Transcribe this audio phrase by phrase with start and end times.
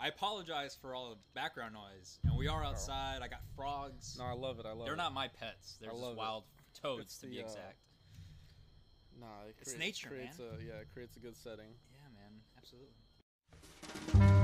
[0.00, 3.18] I apologize for all the background noise, and we are outside.
[3.20, 4.16] I got frogs.
[4.16, 4.66] No, I love it.
[4.66, 4.84] I love it.
[4.84, 4.98] They're it.
[4.98, 5.76] not my pets.
[5.80, 6.44] They're I just love wild
[6.80, 7.78] toads, It's to be the, uh, exact.
[9.18, 10.48] Nah, it It's creates, nature, creates man.
[10.60, 11.74] A, yeah, it creates a good setting.
[11.90, 14.37] Yeah, man, absolutely.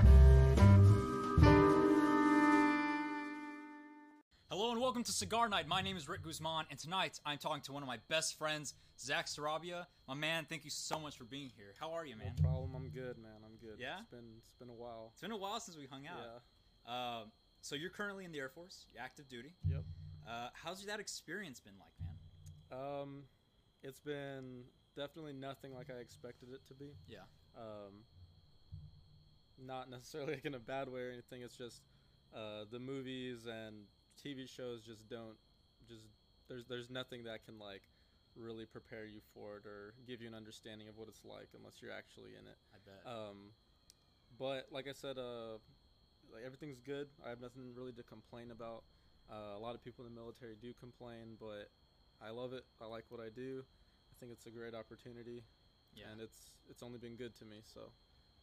[4.51, 5.67] Hello and welcome to Cigar Night.
[5.67, 8.75] My name is Rick Guzman, and tonight I'm talking to one of my best friends,
[9.01, 9.87] Zach Sarabia.
[10.07, 11.75] My man, thank you so much for being here.
[11.81, 12.35] How are you, man?
[12.37, 12.75] No problem.
[12.77, 13.41] I'm good, man.
[13.43, 13.81] I'm good.
[13.81, 14.01] Yeah?
[14.01, 15.09] It's been it's been a while.
[15.13, 16.19] It's been a while since we hung out.
[16.87, 16.93] Yeah.
[16.93, 17.23] Uh,
[17.63, 19.55] so you're currently in the Air Force, active duty.
[19.67, 19.83] Yep.
[20.29, 22.81] Uh, how's that experience been like, man?
[23.01, 23.23] Um,
[23.83, 24.65] it's been
[24.95, 26.93] definitely nothing like I expected it to be.
[27.09, 27.21] Yeah.
[27.57, 28.05] Um,
[29.59, 31.41] not necessarily like in a bad way or anything.
[31.41, 31.81] It's just
[32.37, 33.87] uh, the movies and
[34.25, 35.37] TV shows just don't
[35.89, 36.05] just
[36.49, 37.83] there's there's nothing that can like
[38.37, 41.79] really prepare you for it or give you an understanding of what it's like unless
[41.81, 42.59] you're actually in it.
[42.75, 43.03] I bet.
[43.07, 43.55] Um,
[44.39, 45.61] but like I said, uh,
[46.33, 47.09] like everything's good.
[47.25, 48.83] I have nothing really to complain about.
[49.31, 51.71] Uh, a lot of people in the military do complain, but
[52.21, 52.65] I love it.
[52.81, 53.63] I like what I do.
[53.63, 55.43] I think it's a great opportunity,
[55.95, 56.11] yeah.
[56.11, 57.63] and it's it's only been good to me.
[57.63, 57.93] So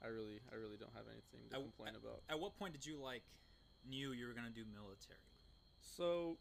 [0.03, 2.23] I really I really don't have anything to I- complain about.
[2.29, 3.23] At what point did you like
[3.88, 5.30] knew you were gonna do military?
[5.81, 6.37] So,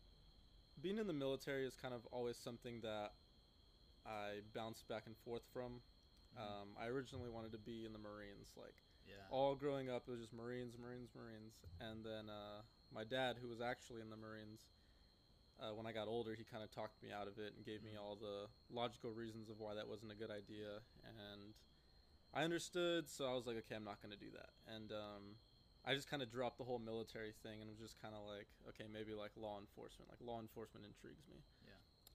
[0.81, 3.13] being in the military is kind of always something that
[4.07, 5.83] I bounce back and forth from.
[6.37, 6.41] Mhm.
[6.41, 9.17] Um, I originally wanted to be in the Marines, like Yeah.
[9.31, 13.49] all growing up it was just marines marines marines and then uh, my dad who
[13.49, 14.69] was actually in the marines
[15.59, 17.83] uh, when i got older he kind of talked me out of it and gave
[17.83, 18.01] me Mhm.
[18.01, 21.55] all the logical reasons of why that wasn't a good idea and
[22.33, 25.37] i understood so i was like okay i'm not going to do that and um,
[25.85, 28.47] i just kind of dropped the whole military thing and was just kind of like
[28.69, 31.73] okay maybe like law enforcement like law enforcement intrigues me Yeah.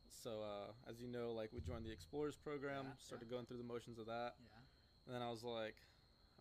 [0.09, 3.35] so uh, as you know like we joined the explorers program Yeah, started yeah.
[3.35, 4.61] going through the motions of that Yeah.
[5.07, 5.75] and then I was like,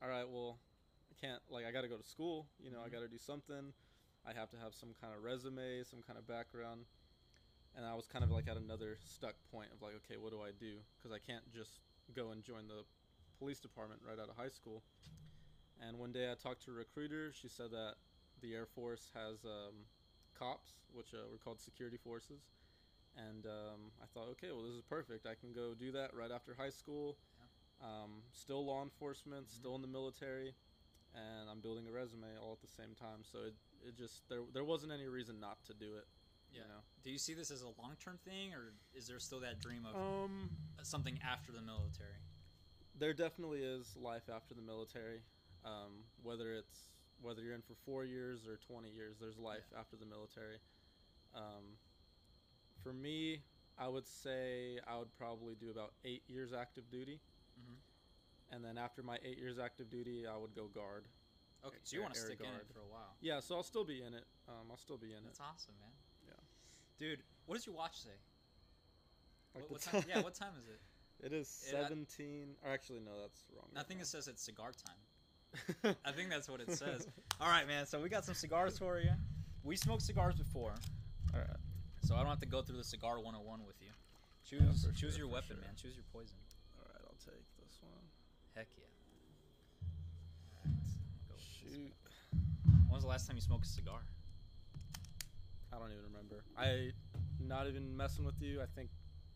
[0.02, 0.56] all right, well,
[1.12, 2.48] I can't, like, I got to go to school.
[2.58, 2.92] You know, I Mhm.
[2.92, 3.74] got to do something.
[4.24, 6.86] I have to have some kind of resume, some kind of background.
[7.76, 10.40] And I was kind of like at another stuck point of like, okay, what do
[10.40, 10.80] I do?
[10.96, 11.80] Because I can't just
[12.16, 12.84] go and join the
[13.38, 14.82] police department right out of high school.
[15.82, 17.32] And one day I talked to a recruiter.
[17.32, 17.94] She said that
[18.40, 19.74] the Air Force has um,
[20.38, 22.42] cops, which uh, were called security forces.
[23.16, 25.26] And um, I thought, okay, well, this is perfect.
[25.26, 27.16] I can go do that right after high school.
[27.82, 30.54] Um, still law enforcement, still in the military,
[31.14, 33.22] and I'm building a resume all at the same time.
[33.22, 33.54] So it,
[33.86, 36.06] it just there there wasn't any reason not to do it.
[36.52, 36.62] Yeah.
[36.62, 36.80] You know.
[37.02, 39.86] Do you see this as a long term thing, or is there still that dream
[39.86, 40.50] of Um,
[40.82, 42.18] something after the military?
[42.96, 45.18] there definitely is life after the military.
[45.64, 49.80] Um, whether it's whether you're in for four years or 20 years, there's life Yeah.
[49.80, 50.58] after the military.
[51.34, 51.78] Um,
[52.82, 53.42] for me,
[53.78, 57.20] I would say I would probably do about eight years active duty,
[57.58, 57.78] Mhm.
[58.50, 61.08] and then after my eight years active duty, I would go guard.
[61.64, 63.16] Okay, so you want to stick in it for a while.
[63.20, 64.26] Yeah, so I'll still be in it.
[64.46, 65.40] Um, I'll still be in That's it.
[65.40, 65.92] That's awesome, man.
[66.26, 66.34] Yeah.
[66.98, 68.18] Dude, what does your watch say?
[69.54, 70.04] Like what, what time?
[70.08, 70.80] Yeah, what time is it?
[71.20, 72.58] It is Yeah, I- 17.
[72.62, 73.70] Or actually, no, that's wrong.
[73.74, 74.98] I think it says it's cigar time.
[75.84, 77.06] I think that's what it says.
[77.40, 77.86] All right, man.
[77.86, 79.10] So we got some cigars for you.
[79.62, 80.72] We smoked cigars before,
[81.32, 81.56] All right.
[82.02, 83.88] so I don't have to go through the cigar 101 with you.
[84.44, 85.64] Choose for choose sure, your weapon, sure.
[85.64, 85.70] man.
[85.80, 86.36] Choose your poison.
[86.78, 88.04] All right, I'll take this one.
[88.54, 88.84] Heck yeah.
[90.64, 90.74] Right,
[91.28, 91.92] go Shoot.
[92.88, 94.00] When was the last time you smoked a cigar?
[95.72, 96.44] I don't even remember.
[96.58, 96.90] I
[97.40, 98.60] not even messing with you.
[98.60, 98.90] I think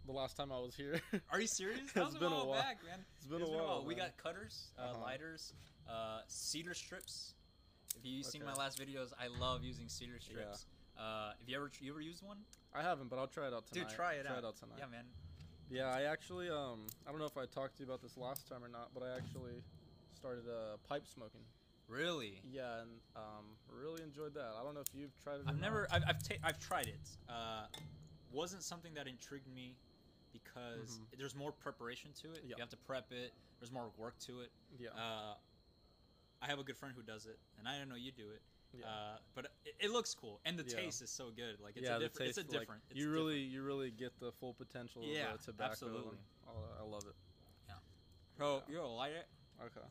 [0.07, 1.01] the last time I was here.
[1.33, 1.81] Are you serious?
[1.85, 2.61] It's That was a been a while while.
[2.61, 2.99] back, man.
[3.17, 4.05] It's been a while, We man.
[4.05, 5.01] got cutters, uh, Uh-huh.
[5.03, 5.55] lighters,
[5.89, 7.35] uh, cedar strips.
[7.97, 8.51] If you've seen Okay.
[8.51, 10.67] my last videos, I love using cedar strips.
[10.97, 12.39] Uh, have you ever you ever used one?
[12.75, 13.89] I haven't, but I'll try it out tonight.
[13.89, 14.39] Dude, try it try out.
[14.39, 14.77] it out tonight.
[14.79, 15.05] Yeah, man.
[15.71, 18.49] Yeah, I actually um I don't know if I talked to you about this last
[18.49, 19.63] time or not, but I actually
[20.15, 21.41] started uh, pipe smoking.
[21.89, 22.41] Really?
[22.51, 24.53] Yeah, and um really enjoyed that.
[24.59, 25.41] I don't know if you've tried it.
[25.47, 25.61] I've not.
[25.61, 25.87] never.
[25.91, 27.09] I've I've, ta- I've tried it.
[27.29, 27.67] Uh,
[28.33, 29.77] wasn't something that intrigued me
[30.33, 31.19] because Mhm.
[31.19, 32.41] there's more preparation to it.
[32.45, 32.57] Yeah.
[32.57, 33.33] You have to prep it.
[33.61, 34.51] There's more work to it.
[34.79, 34.91] Yeah.
[34.91, 35.35] Uh,
[36.41, 38.43] I have a good friend who does it, and I don't know you do it.
[38.79, 38.87] Yeah.
[38.87, 40.77] Uh, but it, it looks cool, and the Yeah.
[40.77, 41.59] taste is so good.
[41.61, 42.27] Like it's yeah, a different.
[42.29, 42.83] taste, it's a like, different.
[42.91, 43.53] it's you really, different.
[43.53, 45.73] you really get the full potential Yeah, of the tobacco.
[45.73, 46.19] absolutely.
[46.47, 47.15] I love it.
[48.37, 48.61] Bro, yeah.
[48.69, 49.27] you gonna light it?
[49.61, 49.87] Okay.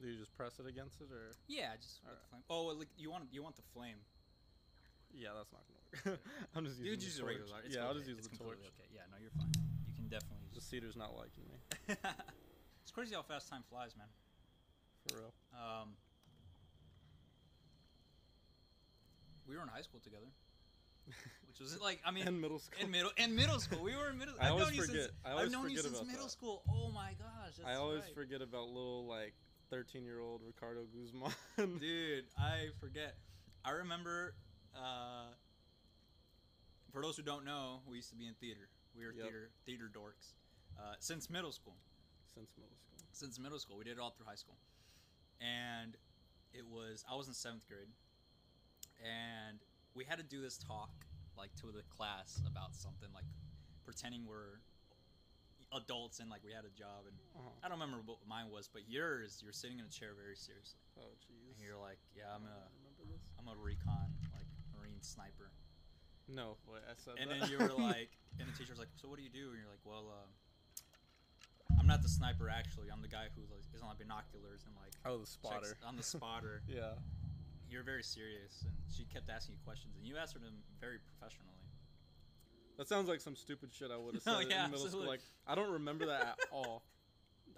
[0.00, 2.22] Do you just press it against it, or Yeah, just with Alright.
[2.22, 2.42] the flame.
[2.48, 3.98] Oh, like, you want you want the flame?
[5.12, 6.20] yeah, that's not gonna work.
[6.54, 7.60] I'm just You using just use the regular.
[7.66, 8.58] It's yeah, I'll just use it's the torch.
[8.60, 8.88] Okay.
[8.94, 9.50] Yeah, no, you're fine.
[10.10, 11.58] Definitely The cedar's not liking me,
[12.82, 14.06] it's crazy how fast time flies, man.
[15.08, 15.34] for real.
[15.52, 15.90] Um,
[19.48, 20.26] we were in high school together.
[21.48, 22.84] which was like I mean in middle school.
[22.84, 23.82] in middle in middle school.
[23.82, 24.34] We were in middle.
[24.40, 26.24] I I've always known you forget- since I always have known you since about middle
[26.24, 26.30] that.
[26.30, 26.62] school.
[26.70, 28.14] Oh my gosh, I always right.
[28.14, 29.34] forget about little like
[29.70, 31.32] 13 year old Ricardo Guzman.
[31.80, 33.16] Dude, I forget.
[33.64, 34.34] I remember.
[34.76, 35.32] Uh,
[36.92, 38.68] for those who don't know, we used to be in theater.
[38.98, 39.22] We were Yep.
[39.24, 40.34] theater theater dorks
[40.78, 41.76] uh, since middle school.
[42.34, 42.98] Since middle school.
[43.12, 44.58] Since middle school, we did it all through high school,
[45.40, 45.96] and
[46.52, 47.88] it was I was in seventh grade,
[49.02, 49.58] and
[49.94, 50.90] we had to do this talk
[51.36, 53.24] like to the class about something like
[53.84, 54.58] pretending we're
[55.72, 57.50] adults and like we had a job and Uh-huh.
[57.62, 60.80] I don't remember what mine was, but yours, you're sitting in a chair very seriously.
[60.98, 61.54] Oh jeez.
[61.54, 63.30] And you're like, yeah, I'm a, don't remember this.
[63.38, 65.52] I'm a recon, like marine sniper.
[66.28, 67.40] No, wait, I said And that.
[67.40, 69.48] then you were like, and the teacher's like, so what do you do?
[69.50, 70.28] And you're like, well, uh,
[71.80, 72.88] I'm not the sniper actually.
[72.92, 74.92] I'm the guy who like, is on binoculars and like.
[75.08, 75.76] oh, the checks- spotter.
[75.86, 76.62] I'm the spotter.
[76.68, 77.00] yeah.
[77.70, 81.52] You're very serious, and she kept asking you questions, and you answered them very professionally.
[82.78, 85.04] That sounds like some stupid shit I would have said No, yeah, in middle school.
[85.06, 86.82] Like, I don't remember that at all.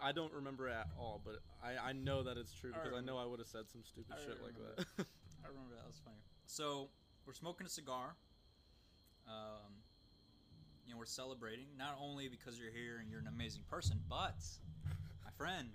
[0.03, 3.03] I don't remember it at all, but I, I know that it's true because I,
[3.03, 3.19] know.
[3.19, 4.85] I would have said some stupid I shit like that.
[5.45, 5.83] I remember that.
[5.83, 6.17] That was funny.
[6.47, 6.89] So
[7.27, 8.17] we're smoking a cigar.
[9.31, 9.73] Um,
[10.87, 14.35] you know, we're celebrating not only because you're here and you're an amazing person, but
[15.25, 15.69] my friend,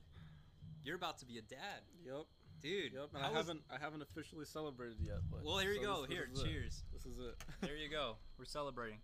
[0.84, 2.26] you're about to be a dad, yep,
[2.62, 2.92] dude.
[2.94, 3.10] yep.
[3.16, 5.20] And I was- haven't I haven't officially celebrated yet.
[5.32, 6.02] But Well, here you so go.
[6.06, 6.46] this- this here, is it.
[6.46, 6.84] cheers.
[6.94, 7.36] This is it.
[7.62, 8.18] There you go.
[8.38, 9.00] We're celebrating.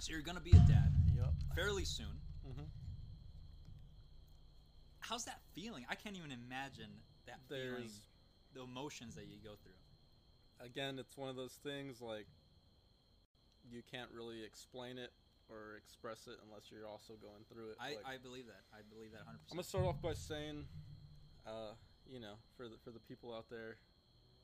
[0.00, 1.32] So you're gonna be a dad Yep.
[1.54, 2.20] fairly soon.
[2.44, 2.62] hmm
[4.98, 5.86] How's that feeling?
[5.88, 6.90] I can't even imagine
[7.26, 7.90] that feeling,
[8.54, 9.73] the emotions that you go through.
[10.60, 12.26] Again, it's one of those things like
[13.70, 15.10] you can't really explain it
[15.48, 17.76] or express it unless you're also going through it.
[17.80, 18.64] I, Like, I believe that.
[18.72, 19.50] I believe that 100%.
[19.50, 20.64] I'm gonna start off by saying,
[21.46, 21.72] uh,
[22.06, 23.76] you know, for the for the people out there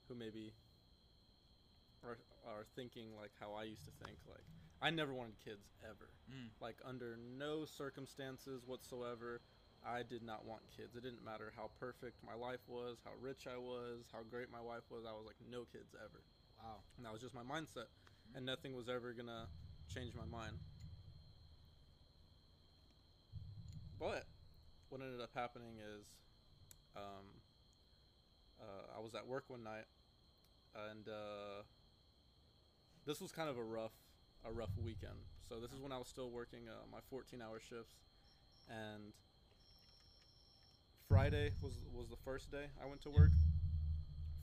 [0.09, 0.53] who maybe
[2.05, 4.45] are are thinking like how I used to think, like
[4.83, 6.09] I never wanted kids ever.
[6.31, 6.49] Mm.
[6.61, 9.41] Like under no circumstances whatsoever,
[9.87, 10.95] I did not want kids.
[10.97, 14.61] It didn't matter how perfect my life was, how rich I was, how great my
[14.61, 15.05] wife was.
[15.09, 16.21] I was like no kids ever.
[16.63, 16.85] Wow.
[16.97, 17.89] And that was just my mindset.
[18.35, 19.47] And nothing was ever gonna
[19.93, 20.57] change my mind.
[23.99, 24.27] But
[24.89, 26.07] what ended up happening is
[26.97, 27.27] um,
[28.61, 29.85] uh, I was at work one night
[30.75, 31.63] and uh,
[33.07, 33.93] this was kind of a rough
[34.45, 35.21] a rough weekend.
[35.47, 37.97] So this is when I was still working uh, my 14 hour shifts
[38.69, 39.13] and
[41.11, 43.33] Friday was was the first day I went to work.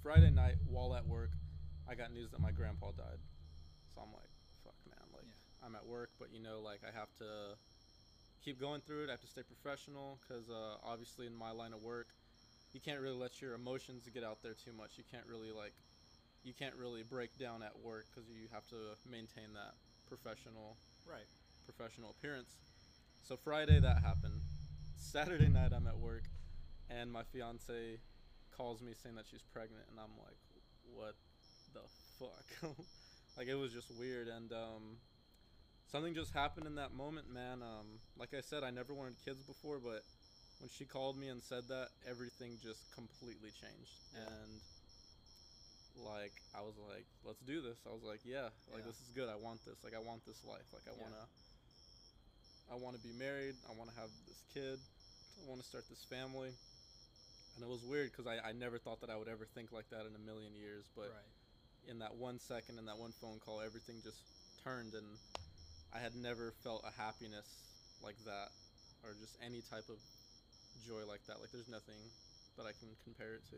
[0.03, 1.31] Friday night, while at work,
[1.89, 3.23] I got news that my grandpa died.
[3.95, 4.27] So I'm like,
[4.65, 4.99] fuck, man.
[5.13, 5.65] Like, Yeah.
[5.65, 7.55] I'm at work, but you know, like, I have to
[8.43, 9.07] keep going through it.
[9.07, 12.07] I have to stay professional because uh, obviously, in my line of work,
[12.73, 14.97] you can't really let your emotions get out there too much.
[14.97, 15.73] You can't really like,
[16.43, 19.75] you can't really break down at work because you have to maintain that
[20.07, 20.75] professional
[21.07, 21.27] Right.
[21.63, 22.51] professional appearance.
[23.23, 24.41] So Friday that happened.
[24.97, 26.23] Saturday night I'm at work
[26.89, 27.99] and my fiance
[28.55, 30.37] calls me saying that she's pregnant and I'm like,
[30.93, 31.15] what
[31.73, 31.83] the
[32.19, 32.75] fuck?
[33.37, 34.97] like it was just weird and um
[35.91, 37.61] something just happened in that moment, man.
[37.61, 40.03] Um like I said I never wanted kids before, but
[40.59, 43.93] when she called me and said that, everything just completely changed.
[44.13, 44.25] Yeah.
[44.25, 44.61] And
[46.01, 47.77] like I was like, let's do this.
[47.85, 48.89] I was like, yeah, like Yeah.
[48.89, 49.29] this is good.
[49.29, 49.83] I want this.
[49.83, 50.65] Like I want this life.
[50.73, 51.03] Like I Yeah.
[51.03, 51.23] wanna
[52.71, 53.55] I wanna be married.
[53.69, 54.79] I wanna have this kid.
[55.37, 56.53] I wanna start this family.
[57.57, 59.89] And it was weird because I, I never thought that I would ever think like
[59.89, 60.85] that in a million years.
[60.93, 61.89] But right.
[61.89, 64.21] in that one second, in that one phone call, everything just
[64.63, 65.17] turned, and
[65.89, 67.49] I had never felt a happiness
[67.97, 68.53] like that,
[69.01, 69.97] or just any type of
[70.85, 71.41] joy like that.
[71.41, 71.97] Like there's nothing
[72.61, 73.57] that I can compare it to.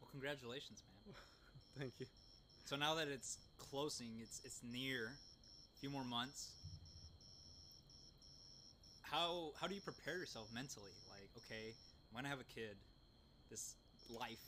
[0.00, 1.12] Well, congratulations, man.
[1.78, 2.06] Thank you.
[2.64, 6.56] So now that it's closing, it's it's near, a few more months.
[9.02, 10.96] How how do you prepare yourself mentally?
[11.12, 11.76] Like, okay,
[12.10, 12.76] I'm have a kid,
[13.50, 13.76] this
[14.08, 14.38] life.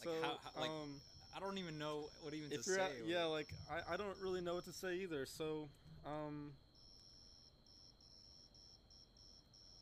[0.00, 1.00] Like, So, how- how- like, um,
[1.32, 3.00] I don't even know what even to say.
[3.00, 5.26] at, yeah, like I, I don't really know what to say either.
[5.26, 5.68] So,
[6.04, 6.52] um,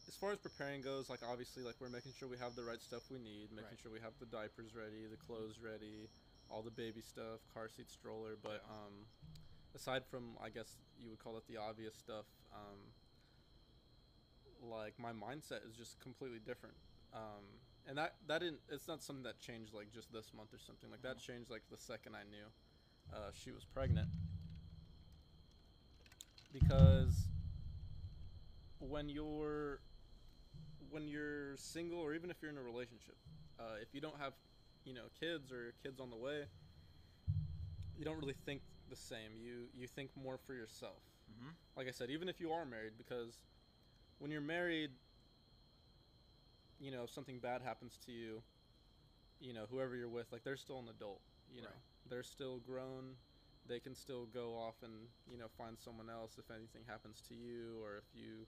[0.08, 2.82] as far as preparing goes, like obviously, like we're making sure we have the right
[2.82, 3.78] stuff we need, making Right.
[3.80, 6.08] sure we have the diapers ready, the clothes ready,
[6.50, 8.36] all the baby stuff, car seat, stroller.
[8.36, 9.06] But um,
[9.74, 12.92] aside from, I guess you would call it the obvious stuff, um,
[14.62, 16.74] like my mindset is just completely different.
[17.14, 17.44] Um,
[17.86, 18.60] and that that didn't.
[18.68, 20.90] It's not something that changed like just this month or something.
[20.90, 21.26] Like that Mhm.
[21.26, 22.46] changed like the second I knew
[23.12, 24.08] uh, she was pregnant.
[26.52, 27.28] Because
[28.78, 29.80] when you're
[30.90, 33.16] when you're single or even if you're in a relationship,
[33.58, 34.34] uh, if you don't have
[34.84, 36.44] you know kids or kids on the way,
[37.96, 39.36] you don't really think the same.
[39.36, 41.02] You you think more for yourself.
[41.30, 41.50] Mm-hmm.
[41.76, 43.42] Like I said, even if you are married, because
[44.18, 44.90] when you're married,
[46.80, 48.42] you know, if something bad happens to you,
[49.40, 51.20] you know, whoever you're with, like they're still an adult.
[51.54, 52.10] You know, Right.
[52.10, 53.16] they're still grown.
[53.66, 57.34] They can still go off and you know find someone else if anything happens to
[57.34, 58.46] you or if you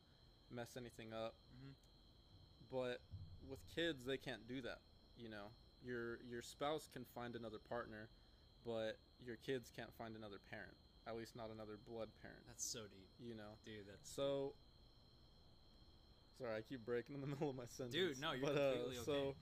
[0.50, 1.34] mess anything up.
[1.54, 1.74] Mhm.
[2.70, 3.00] But
[3.48, 4.80] with kids, they can't do that.
[5.16, 5.48] You know,
[5.82, 8.08] your your spouse can find another partner,
[8.64, 10.76] but your kids can't find another parent.
[11.06, 12.46] At least not another blood parent.
[12.46, 13.58] That's so deep, You know.
[13.64, 13.86] dude.
[13.86, 14.54] That's So,
[16.40, 17.94] sorry, I keep breaking in the middle of my sentence.
[17.94, 19.04] Dude, no, you're but, uh, completely okay.
[19.04, 19.34] So,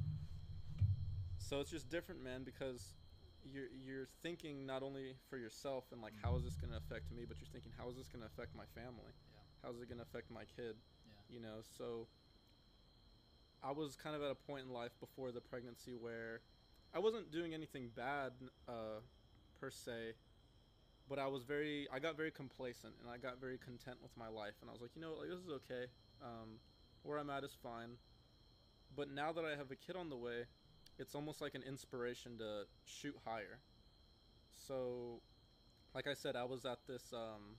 [1.39, 2.95] so it's just different, man, because
[3.45, 7.11] you're you're thinking not only for yourself and like how is this going to affect
[7.13, 9.15] me, but you're thinking how is this going to affect my family?
[9.15, 9.65] Yeah.
[9.65, 10.75] How is it going to affect my kid?
[11.07, 11.37] Yeah.
[11.37, 12.09] You know, so
[13.63, 16.41] I was kind of at a point in life before the pregnancy where
[16.95, 18.33] I wasn't doing anything bad
[18.69, 19.01] uh,
[19.61, 20.15] per se,
[21.09, 24.29] but I was very I got very complacent and I got very content with my
[24.29, 25.87] life and I was like, you know, like this is okay.
[26.23, 26.59] Um,
[27.03, 27.97] where I'm at is fine.
[28.97, 30.45] But now that I have a kid on the way,
[30.99, 33.59] it's almost like an inspiration to shoot higher.
[34.67, 35.21] So,
[35.95, 37.57] like I said, I was at this um,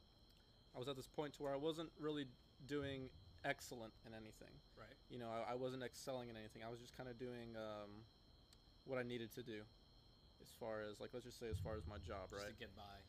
[0.76, 2.26] I was at this point to where I wasn't really
[2.68, 3.10] doing
[3.46, 4.54] excellent in anything.
[4.78, 4.96] Right.
[5.10, 6.62] You know, I, I wasn't excelling in anything.
[6.66, 8.04] I was just kind of doing um,
[8.86, 9.62] what I needed to do,
[10.42, 12.52] as far as like let's just say as far as my job, Just right?
[12.52, 13.00] to get by.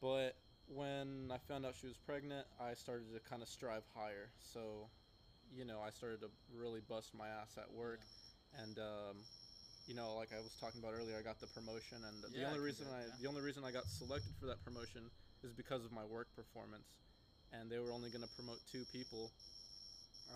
[0.00, 4.30] But when I found out she was pregnant, I started to kind of strive higher.
[4.38, 4.88] So,
[5.56, 8.00] you know, I started to really bust my ass at work,
[8.62, 9.16] and um,
[9.86, 12.48] you know, like I was talking about earlier, I got the promotion, and the Yeah,
[12.48, 13.16] only reason I yeah.
[13.22, 15.10] the only reason I got selected for that promotion
[15.42, 16.86] is because of my work performance,
[17.52, 19.30] and they were only going to promote two people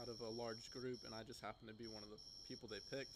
[0.00, 2.18] out of a large group, and I just happened to be one of the
[2.50, 3.14] people they picked.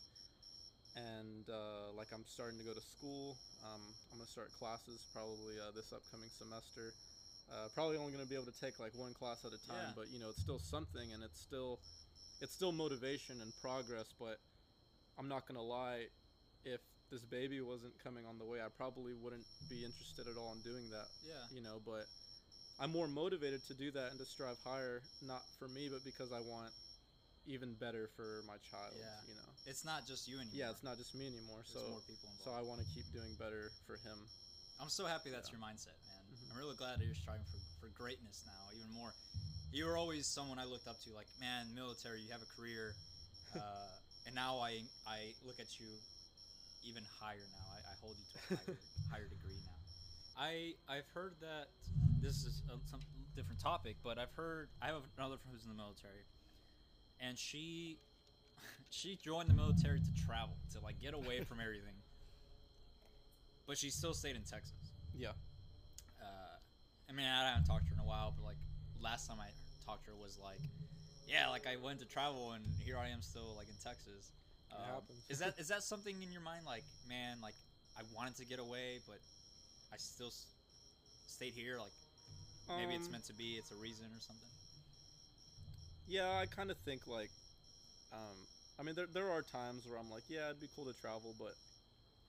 [0.97, 3.37] And uh, like I'm starting to go to school.
[3.62, 6.95] Um, I'm gonna start classes probably uh, this upcoming semester.
[7.50, 9.93] Uh, probably only gonna be able to take like one class at a time, Yeah.
[9.97, 11.81] but you know it's still something, and it's still
[12.40, 14.12] it's still motivation and progress.
[14.19, 14.38] But
[15.19, 16.09] I'm not gonna lie,
[16.64, 20.52] if this baby wasn't coming on the way, I probably wouldn't be interested at all
[20.52, 21.09] in doing that.
[21.26, 21.40] Yeah.
[21.50, 22.05] You know, but
[22.78, 26.33] I'm more motivated to do that and to strive higher, not for me, but because
[26.33, 26.71] I want
[27.47, 28.93] even better for my child.
[28.95, 29.09] Yeah.
[29.26, 29.49] You know.
[29.64, 30.52] It's not just you anymore.
[30.55, 31.64] Yeah, it's not just me anymore.
[31.64, 32.45] There's so more people involved.
[32.45, 34.21] so I want to keep doing better for him.
[34.78, 35.58] I'm so happy that's Yeah.
[35.58, 36.25] your mindset, man.
[36.30, 36.50] Mhm.
[36.50, 39.14] I'm really glad that you're striving for, for greatness now, even more.
[39.73, 42.97] You were always someone I looked up to, like, man, military, you have a career,
[43.54, 43.88] uh,
[44.25, 46.02] and now I I look at you
[46.82, 47.66] even higher now.
[47.75, 48.78] I, I hold you to a higher
[49.11, 49.78] higher degree now.
[50.37, 51.70] I I've heard that
[52.20, 53.00] this is a, some
[53.35, 56.26] different topic, but I've heard I have another friend who's in the military,
[57.18, 58.00] and she
[58.90, 61.98] she joined the military to travel to like get away from everything,
[63.68, 65.32] but she still stayed in Texas Yeah.
[66.20, 66.56] uh,
[67.08, 68.56] I mean, I haven't talked to her in a while, but like
[69.00, 69.48] last time I
[69.84, 70.60] talked to her was like,
[71.26, 74.32] yeah, like I went to travel and here I am still like in Texas.
[74.70, 75.25] It Um, happens.
[75.28, 76.66] is that is that something in your mind?
[76.66, 77.54] Like, man, like
[77.96, 79.20] I wanted to get away, but
[79.92, 80.46] I still s-
[81.26, 81.78] stayed here.
[81.78, 81.92] Like
[82.76, 83.56] maybe it's Um, meant to be.
[83.56, 84.50] It's a reason or something.
[86.06, 87.30] Yeah, I kind of think like,
[88.12, 88.37] um,
[88.78, 91.34] I mean, there there are times where I'm like, yeah, it'd be cool to travel,
[91.38, 91.56] but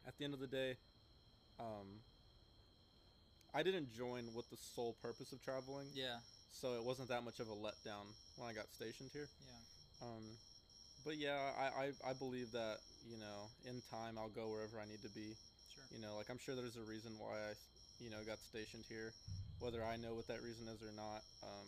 [0.07, 0.77] at the end of the day,
[1.59, 2.01] um,
[3.53, 6.17] I didn't join with the sole purpose of traveling, Yeah,
[6.51, 9.27] so it wasn't that much of a letdown when I got stationed here.
[9.41, 10.23] yeah, Um,
[11.03, 11.65] but yeah, I,
[12.05, 15.35] I I believe that you know in time I'll go wherever I need to be.
[15.73, 15.83] sure.
[15.91, 17.51] You know, like I'm sure there's a reason why I,
[17.99, 19.13] you know, got stationed here.
[19.59, 21.67] Whether I know what that reason is or not, um,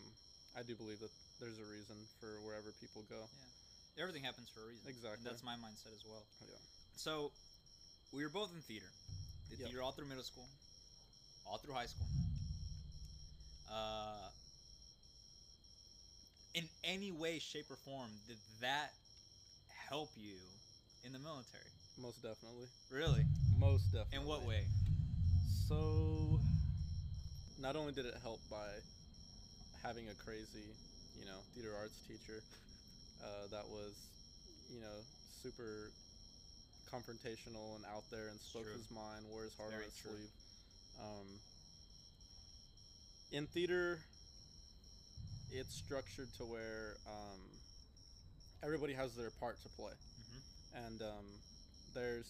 [0.55, 3.27] I do believe that there's a reason for wherever people go.
[3.27, 4.03] Yeah.
[4.03, 4.87] Everything happens for a reason.
[4.87, 5.25] And Exactly.
[5.27, 6.23] that's my mindset as well.
[6.47, 6.55] Yeah.
[6.95, 7.31] So,
[8.13, 8.87] we were both in theater.
[9.57, 9.67] Yep.
[9.67, 10.45] theater all through middle school,
[11.45, 12.07] all through high school.
[13.71, 14.29] Uh,
[16.53, 18.91] in any way, shape, or form, did that
[19.89, 20.35] help you
[21.05, 21.63] in the military?
[22.01, 22.67] Most definitely.
[22.89, 23.23] Really?
[23.59, 24.17] Most definitely.
[24.19, 24.63] In what way?
[25.67, 26.39] So,
[27.59, 28.67] not only did it help by
[29.83, 30.67] having a crazy,
[31.19, 32.41] you know, theater arts teacher
[33.23, 33.93] uh, that was,
[34.73, 34.97] you know,
[35.41, 35.91] super
[36.91, 38.73] confrontational and out there and spoke true.
[38.75, 40.11] his mind, wore his heart Very on his true.
[40.11, 40.33] sleeve.
[40.99, 41.27] Um,
[43.31, 43.99] in theater,
[45.51, 47.39] it's structured to where um,
[48.63, 50.87] everybody has their part to play Mm-hmm.
[50.87, 51.25] and um,
[51.93, 52.29] there's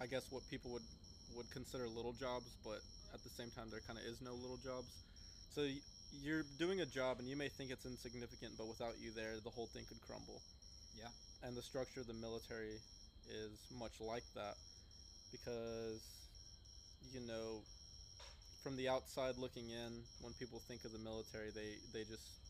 [0.00, 0.86] i guess what people would
[1.36, 2.80] would consider little jobs but
[3.12, 4.88] at the same time there kind of is no little jobs
[5.52, 5.66] so
[6.22, 9.50] you're doing a job and you may think it's insignificant but without you there the
[9.50, 10.40] whole thing could crumble
[10.96, 11.12] Yeah.
[11.44, 12.80] and the structure of the military
[13.28, 14.56] is much like that
[15.30, 16.02] because
[17.12, 17.60] you know
[18.62, 22.40] from the outside looking in when people think of the military they they just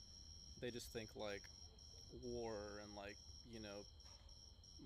[0.61, 1.42] they just think like
[2.23, 3.16] war and like
[3.52, 3.85] you know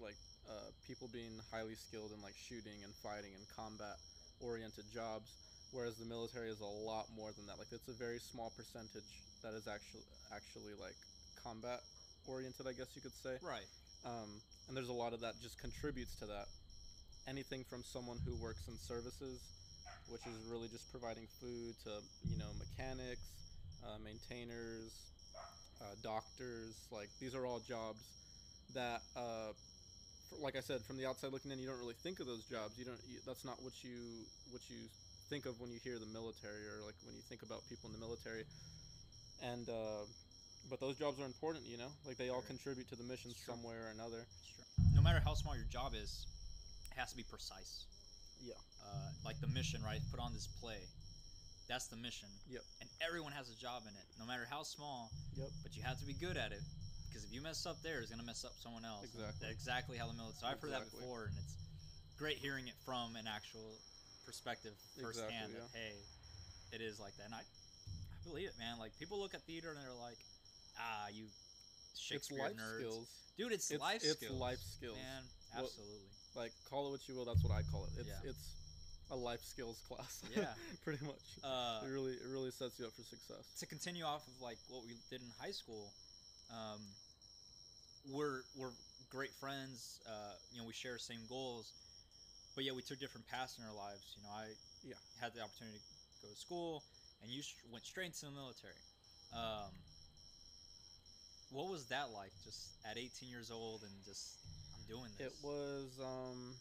[0.01, 0.17] like
[0.49, 3.97] uh, people being highly skilled in like shooting and fighting and combat
[4.41, 5.37] oriented jobs
[5.73, 9.23] whereas the military is a lot more than that like it's a very small percentage
[9.43, 10.97] that is actually actually like
[11.37, 11.81] combat
[12.27, 13.67] oriented i guess you could say Right.
[14.05, 16.47] Um, and there's a lot of that just contributes to that.
[17.29, 19.41] Anything from someone who works in services
[20.09, 21.91] which is really just providing food to
[22.29, 23.31] you know mechanics
[23.87, 25.07] uh, maintainers
[25.81, 28.05] uh, doctors like these are all jobs
[28.75, 29.53] that uh,
[30.29, 32.45] for, like i said from the outside looking in you don't really think of those
[32.45, 32.79] jobs.
[32.79, 34.89] You don't you, that's not what you what you
[35.29, 37.95] think of when you hear the military or like when you think about people in
[37.95, 38.45] the military.
[39.43, 40.05] And uh,
[40.69, 43.63] but those jobs are important you know like they all contribute to the mission some
[43.63, 44.27] way or another.
[44.95, 46.27] No matter how small your job is,
[46.93, 47.87] it has to be precise.
[48.45, 48.57] Yeah.
[48.85, 50.01] Uh, like the mission, right?
[50.11, 50.81] Put on this play.
[51.69, 52.29] That's the mission.
[52.51, 52.63] Yep.
[52.81, 55.11] And everyone has a job in it, no matter how small.
[55.37, 55.49] Yep.
[55.63, 56.61] But you have to be good at it,
[57.09, 59.05] because if you mess up there, it's gonna mess up someone else.
[59.05, 59.39] Exactly.
[59.41, 60.41] That's exactly how the military.
[60.41, 61.55] So I've heard that before, and it's
[62.19, 63.79] great hearing it from an actual
[64.27, 65.55] perspective firsthand.
[65.55, 65.97] Exactly, That hey,
[66.77, 68.79] it is like that, and I, I believe it, man.
[68.79, 70.19] Like people look at theater and they're like,
[70.81, 71.25] ah, you
[71.93, 72.79] it's Shakespeare life nerds.
[72.81, 74.41] skills Dude, it's, It's- life it's skills.
[74.41, 74.97] life skills.
[74.97, 75.23] Man,
[75.57, 76.09] absolutely.
[76.35, 78.31] like call it what you will that's what i call it it's Yeah.
[78.31, 78.55] it's
[79.11, 80.55] a life skills class Yeah.
[80.85, 84.27] pretty much Uh, it really it really sets you up for success to continue off
[84.29, 85.93] of like what we did in high school,
[86.51, 86.81] um,
[88.11, 88.73] we're we're
[89.11, 90.01] great friends.
[90.07, 91.75] Uh, you know, we share the same goals,
[92.55, 94.15] but yeah, we took different paths in our lives.
[94.17, 94.47] You know, I
[94.87, 94.95] Yeah.
[95.21, 96.83] had the opportunity to go to school,
[97.23, 98.79] and you sh- went straight into the military.
[99.35, 99.71] Um,
[101.53, 102.33] what was that like?
[102.45, 104.39] Just at 18 years old, and just
[104.75, 105.27] I'm doing this.
[105.29, 106.55] it was um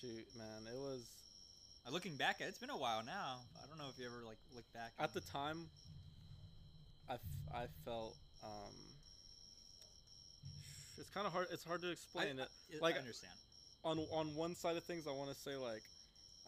[0.00, 1.02] shoot man it was
[1.86, 3.40] Uh, looking back at it, it's been a while now.
[3.62, 5.68] I don't know if you ever like look back at the time
[7.08, 7.20] i, f-
[7.52, 8.74] I felt um
[10.98, 13.32] it's kind of hard it's hard to I, explain it I- like- I understand.
[13.84, 15.82] on on one side of things i want to say like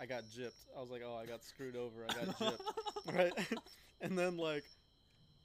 [0.01, 3.33] i got gypped i was like oh i got screwed over i got gypped right?
[4.03, 4.65] and then like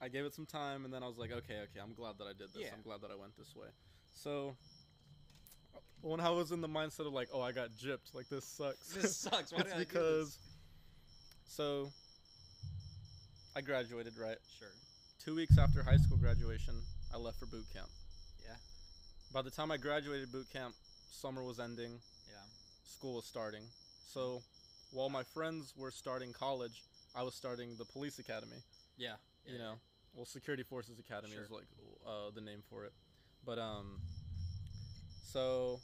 [0.02, 2.26] I gave it some time, and then I was like, okay, okay, I'm glad that
[2.26, 2.64] I did this.
[2.64, 2.70] Yeah.
[2.76, 3.68] I'm glad that I went this way.
[4.14, 4.56] So
[6.02, 8.90] when I was in the mindset of like, oh, I got gypped, like this sucks.
[8.94, 9.52] This sucks.
[9.54, 10.38] Why did I do because this?
[11.46, 11.90] so
[13.56, 14.68] I graduated right Sure.
[15.24, 16.76] two weeks after high school graduation.
[17.14, 17.88] I left for boot camp.
[18.46, 18.56] Yeah.
[19.34, 20.76] By the time I graduated boot camp,
[21.12, 21.92] summer was ending.
[22.30, 22.36] Yeah.
[22.86, 23.64] school was starting.
[24.14, 24.42] So
[24.92, 26.84] while my friends were starting college,
[27.18, 28.58] I was starting the police academy.
[28.96, 29.14] Yeah.
[29.46, 29.74] You yeah, know,
[30.14, 31.44] well, security forces academy Sure.
[31.44, 31.66] is like
[32.06, 32.94] uh, the name for it.
[33.44, 34.00] But um,
[35.24, 35.80] so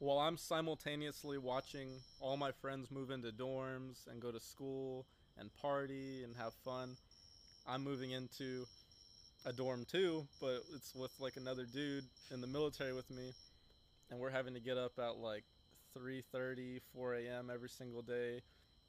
[0.00, 5.06] while I'm simultaneously watching all my friends move into dorms and go to school
[5.38, 6.96] and party and have fun,
[7.68, 8.66] I'm moving into
[9.46, 13.32] a dorm too, but it's with like another dude in the military with me,
[14.10, 15.44] and we're having to get up at like
[15.96, 17.50] 3:30, 4 a.m.
[17.52, 18.42] every single day,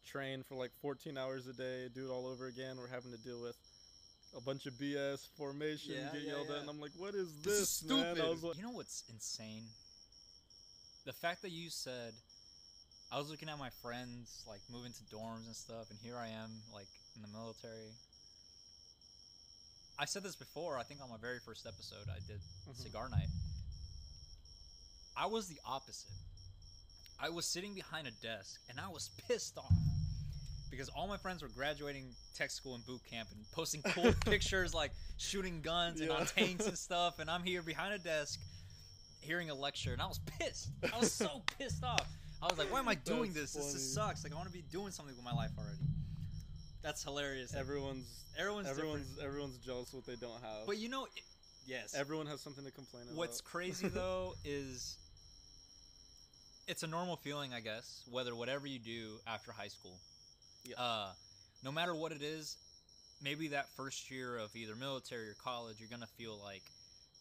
[0.05, 2.77] train for like 14 hours a day, do it all over again.
[2.77, 3.55] We're having to deal with
[4.37, 6.55] a bunch of BS formation, Yeah, get yeah, yelled yeah.
[6.55, 8.05] at, and I'm like, what is This this, is man?
[8.05, 8.29] I stupid.
[8.31, 9.63] was like, you know what's insane?
[11.05, 12.13] The fact that you said
[13.11, 16.27] I was looking at my friends like moving to dorms and stuff, and here I
[16.27, 17.91] am like in the military.
[19.99, 20.77] I said this before.
[20.77, 22.75] I think on my very first episode I did Mhm.
[22.81, 23.27] cigar night.
[25.17, 26.09] I was the opposite.
[27.19, 29.73] I was sitting behind a desk and I was pissed off
[30.71, 34.73] because all my friends were graduating tech school and boot camp and posting cool pictures
[34.73, 38.39] like shooting guns and on tanks and stuff and I'm here behind a desk
[39.19, 40.69] hearing a lecture and I was pissed.
[40.91, 42.07] I was so pissed off.
[42.41, 43.65] I was like, why am I doing That's this?
[43.65, 44.23] This just sucks.
[44.23, 45.77] Like I want to be doing something with my life already.
[46.81, 47.53] That's hilarious.
[47.53, 49.27] everyone's everyone's everyone's different.
[49.27, 50.65] everyone's jealous what they don't have.
[50.65, 51.23] But you know, it,
[51.67, 51.93] yes.
[51.95, 53.17] everyone has something to complain about.
[53.17, 54.97] What's crazy though is
[56.67, 59.99] it's a normal feeling, I guess, whether whatever you do after high school.
[60.63, 60.75] Yeah.
[60.77, 61.13] Uh,
[61.63, 62.57] no matter what it is,
[63.21, 66.63] maybe that first year of either military or college, you're gonna feel like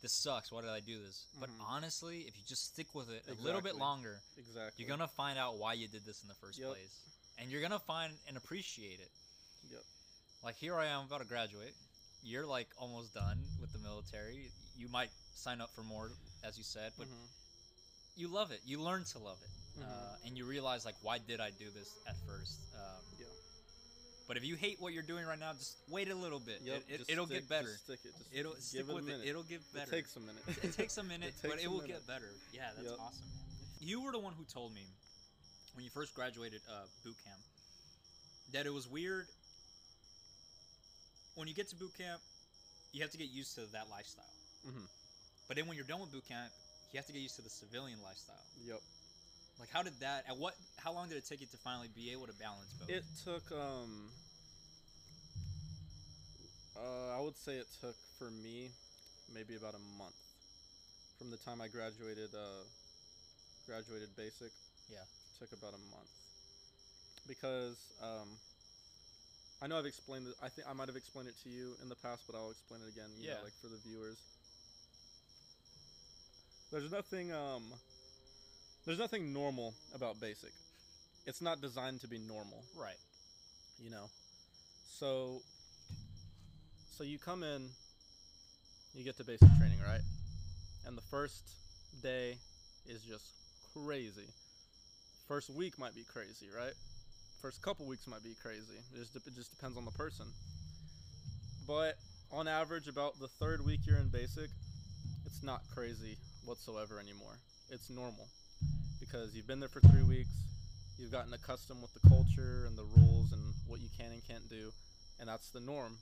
[0.02, 0.50] this sucks.
[0.50, 1.26] Why did I do this?
[1.38, 1.60] But Mhm.
[1.60, 4.82] honestly, if you just stick with it a little bit longer, exactly?
[4.84, 6.68] you're gonna find out why you did this in the first Yep.
[6.70, 7.04] place,
[7.36, 9.10] and you're gonna find and appreciate it.
[9.70, 9.84] Yep.
[10.42, 11.74] Like here I am about to graduate.
[12.22, 14.50] You're like almost done with the military.
[14.76, 16.10] You might sign up for more,
[16.42, 17.28] as you said, but Mhm.
[18.16, 18.62] you love it.
[18.64, 19.50] You learn to love it,
[19.82, 20.24] uh, Mhm.
[20.24, 22.58] and you realize like, why did I do this at first?
[22.74, 23.04] Um.
[24.30, 26.62] But if you hate what you're doing right now, just wait a little bit.
[26.62, 27.66] Yep, it, will get better.
[27.66, 28.14] Stick it.
[28.16, 29.26] Just It'll give stick it a with it.
[29.26, 29.90] It'll get better.
[29.92, 30.44] It takes a minute.
[30.62, 31.98] It takes a minute, but it will minute.
[31.98, 32.30] get better.
[32.54, 32.98] Yeah, that's Yep.
[33.00, 33.26] awesome.
[33.80, 34.86] You were the one who told me
[35.74, 37.40] when you first graduated uh, boot camp
[38.52, 39.26] that it was weird.
[41.34, 42.22] When you get to boot camp,
[42.92, 44.30] you have to get used to that lifestyle.
[44.64, 44.86] Mhm.
[45.48, 46.52] But then when you're done with boot camp,
[46.92, 48.46] you have to get used to the civilian lifestyle.
[48.62, 48.78] Yep.
[49.60, 50.24] Like, how did that?
[50.26, 50.56] At what?
[50.78, 52.88] How long did it take you to finally be able to balance both?
[52.88, 54.08] It took um
[56.74, 58.70] uh, I would say it took for me
[59.32, 60.16] maybe about a month
[61.18, 62.64] from the time I graduated uh
[63.68, 64.50] graduated basic.
[64.90, 65.04] Yeah.
[65.38, 66.08] Took about a month.
[67.28, 68.28] Because um
[69.60, 71.90] I know I've explained it I think I might have explained it to you in
[71.90, 73.44] the past, but I'll explain it again, you know, Yeah.
[73.44, 74.16] like for the viewers.
[76.72, 77.64] There's nothing um
[78.86, 80.52] there's nothing normal about basic.
[81.26, 82.64] It's not designed to be normal.
[82.78, 82.98] Right.
[83.82, 84.06] you know?
[84.88, 85.40] So
[86.96, 87.68] so you come in
[88.94, 90.00] you get to basic training right?
[90.86, 91.54] And the first
[92.02, 92.36] day
[92.86, 93.24] is just
[93.74, 94.28] crazy.
[95.28, 96.74] First week might be crazy right?
[97.40, 98.80] First couple weeks might be crazy.
[98.94, 100.26] It just, it just depends on the person.
[101.66, 101.94] But
[102.32, 104.50] on average about the third week you're in basic
[105.26, 107.38] it's not crazy whatsoever anymore.
[107.70, 108.26] It's normal
[109.10, 110.30] because you've been there for three weeks
[110.98, 114.48] you've gotten accustomed with the culture and the rules and what you can and can't
[114.48, 114.70] do
[115.18, 115.96] and that's the norm.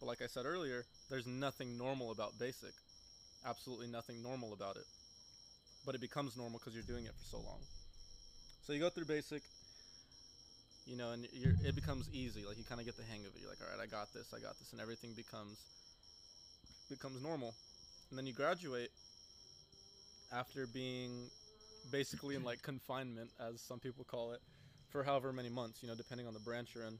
[0.00, 2.72] But like i said earlier there's nothing normal about basic.
[3.44, 4.86] Absolutely nothing normal about it.
[5.84, 7.60] But it becomes normal because you're doing it for so long.
[8.66, 9.42] So you go through basic
[10.86, 12.44] you know and it becomes easy.
[12.46, 13.40] Like you kind of get the hang of it.
[13.40, 15.58] You're like all right i got this i got this and everything becomes
[16.88, 17.52] becomes normal.
[18.10, 18.90] And then you graduate
[20.32, 21.28] after being
[21.96, 24.40] basically in like confinement, as some people call it,
[24.88, 26.98] for however many months, you know, depending on the branch you're in,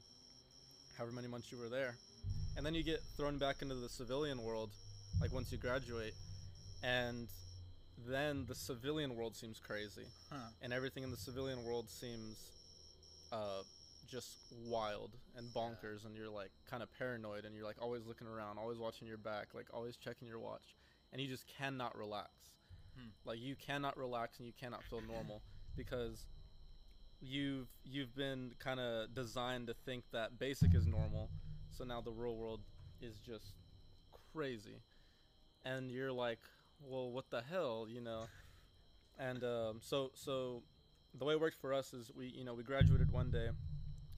[0.97, 1.97] however many months you were there.
[2.55, 4.69] And then you get thrown back into the civilian world,
[5.19, 6.13] like once you graduate,
[6.83, 7.27] and
[8.07, 10.37] then the civilian world seems crazy, Huh.
[10.61, 12.37] and everything in the civilian world seems
[13.31, 13.63] uh,
[14.07, 18.27] just wild and bonkers, and you're like kind of paranoid, and you're like always looking
[18.27, 20.75] around, always watching your back, like always checking your watch,
[21.11, 22.29] and you just cannot relax.
[22.95, 23.09] Hmm.
[23.25, 25.41] Like you cannot relax and you cannot feel normal
[25.75, 26.25] because
[27.21, 31.29] you've you've been kind of designed to think that basic is normal.
[31.71, 32.61] So now the real world
[33.01, 33.53] is just
[34.33, 34.81] crazy,
[35.65, 36.39] and you're like,
[36.81, 38.25] well, what the hell, you know?
[39.17, 40.63] And um, so so
[41.17, 43.49] the way it worked for us is we you know we graduated one day,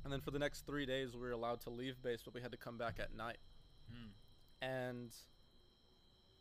[0.04, 2.42] and then for the next three days we were allowed to leave base, but we
[2.42, 3.38] had to come back at night.
[3.90, 4.66] Hmm.
[4.66, 5.12] And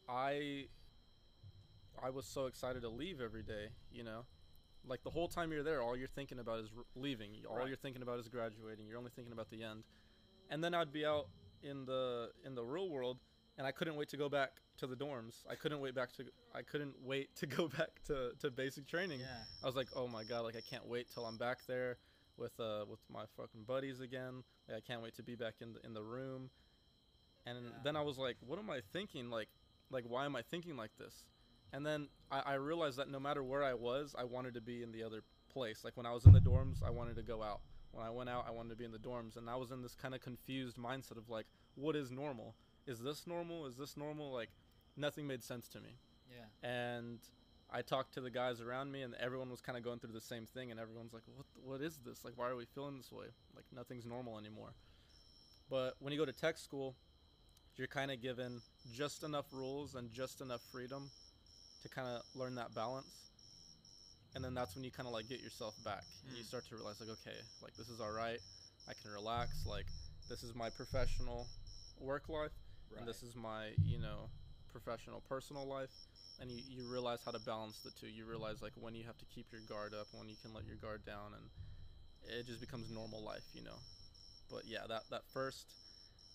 [0.08, 0.66] I
[2.02, 4.24] I was so excited to leave every day, you know.
[4.86, 7.30] Like the whole time you're there, all you're thinking about is r- leaving.
[7.48, 7.68] All Right.
[7.68, 8.86] you're thinking about is graduating.
[8.86, 9.84] You're only thinking about the end.
[10.50, 11.28] And then I'd be out
[11.62, 13.18] in the in the real world,
[13.56, 15.42] and I couldn't wait to go back to the dorms.
[15.48, 19.20] I couldn't wait back to I couldn't wait to go back to, to basic training.
[19.20, 19.26] Yeah.
[19.62, 21.96] I was like, oh my god, like I can't wait till I'm back there
[22.36, 24.42] with uh with my fucking buddies again.
[24.68, 26.50] Like, I can't wait to be back in the in the room.
[27.46, 27.70] And Yeah.
[27.84, 29.30] then I was like, what am I thinking?
[29.30, 29.48] Like
[29.90, 31.24] like why am I thinking like this?
[31.74, 34.82] And then I, I realized that no matter where I was, I wanted to be
[34.82, 35.82] in the other place.
[35.84, 37.60] Like when I was in the dorms, I wanted to go out.
[37.90, 39.36] When I went out, I wanted to be in the dorms.
[39.36, 42.54] And I was in this kind of confused mindset of like, what is normal?
[42.86, 43.66] Is this normal?
[43.66, 44.32] Is this normal?
[44.32, 44.50] Like
[44.96, 45.98] nothing made sense to me
[46.30, 46.68] Yeah.
[46.68, 47.18] and
[47.72, 50.20] I talked to the guys around me, and everyone was kind of going through the
[50.20, 51.46] same thing, and everyone's like, "What?
[51.64, 52.24] What is this?
[52.24, 53.26] Like, why are we feeling this way?
[53.56, 54.74] Like, nothing's normal anymore."
[55.68, 56.94] But when you go to tech school,
[57.76, 58.60] you're kind of given
[58.92, 61.10] just enough rules and just enough freedom
[61.84, 63.30] to kind of learn that balance,
[64.34, 66.46] and then that's when you kind of like get yourself back, and you Mm.
[66.46, 68.40] start to realize like, okay, like this is all right.
[68.88, 69.64] I can relax.
[69.64, 69.86] Like,
[70.28, 71.48] this is my professional
[72.00, 72.52] work life
[72.98, 74.28] and this is my you know
[74.72, 75.90] professional personal life
[76.40, 79.16] and you, you realize how to balance the two you realize like when you have
[79.16, 81.50] to keep your guard up when you can let your guard down and
[82.36, 83.78] it just becomes normal life you know
[84.50, 85.76] but yeah that that first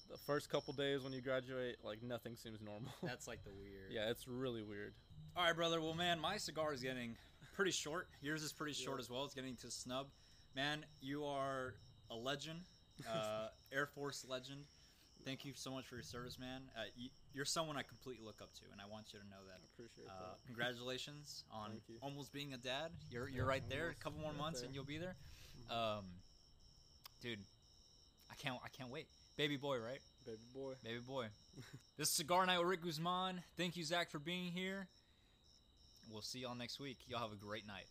[0.10, 3.92] the first couple days when you graduate like nothing seems normal That's like the weird.
[3.92, 4.94] yeah it's really weird
[5.36, 5.80] All right, brother.
[5.82, 7.16] Well, man, my cigar is getting
[7.56, 8.08] pretty short.
[8.22, 9.02] Yours is pretty short Yeah.
[9.04, 9.26] as well.
[9.26, 10.08] It's getting to snub.
[10.56, 11.74] Man, you are
[12.10, 12.62] a legend,
[13.10, 14.66] uh, Air Force legend.
[15.26, 16.62] Thank you so much for your service, man.
[16.78, 19.46] Uh, y- you're someone I completely look up to, and I want you to know
[19.48, 19.60] that.
[19.74, 22.92] appreciate Uh, congratulations on almost being a dad.
[23.12, 23.90] You're you're Yeah, right there.
[23.90, 24.66] A couple more Right months, there.
[24.68, 25.16] and you'll be there.
[25.70, 25.72] Mhm.
[26.00, 26.06] Um,
[27.22, 27.40] dude,
[28.32, 29.08] I can't I can't wait.
[29.38, 30.02] Baby boy, right?
[30.26, 31.28] baby boy Baby boy.
[31.98, 33.42] this is Cigar Night with Rick Guzman.
[33.58, 34.88] Thank you, Zach, for being here.
[36.12, 36.98] We'll see y'all next week.
[37.08, 37.86] Y'all have a great night.